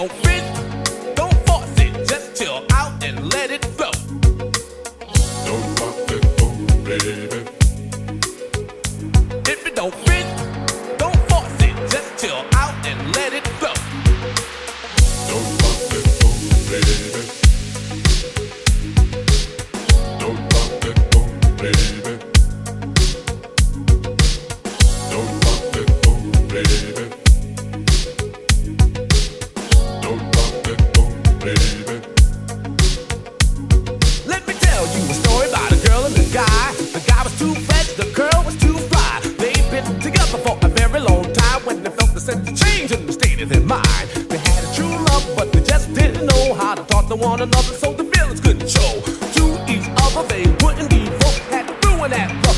don't 0.00 0.12
fit, 0.24 1.14
don't 1.14 1.46
force 1.46 1.76
it. 1.76 2.08
Just 2.08 2.34
chill 2.34 2.64
out 2.72 3.04
and 3.04 3.30
let 3.34 3.50
it 3.50 3.62
flow. 3.76 3.90
Don't 5.44 5.76
pop 5.76 6.10
it, 6.10 6.24
oh 6.40 6.56
baby. 6.86 7.44
If 9.46 9.66
it 9.66 9.76
don't 9.76 9.94
fit. 9.94 10.39
to 47.10 47.16
one 47.16 47.40
another 47.40 47.74
so 47.74 47.92
the 47.92 48.04
feelings 48.04 48.40
could 48.40 48.70
show 48.70 49.00
to 49.34 49.72
each 49.72 49.88
other 50.02 50.22
they 50.28 50.44
wouldn't 50.64 50.88
be 50.90 51.06
broke 51.18 51.42
Had 51.50 51.66
to 51.66 51.88
ruin 51.88 52.10
that. 52.12 52.49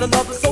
wanna 0.00 0.16
love 0.16 0.30
us 0.30 0.49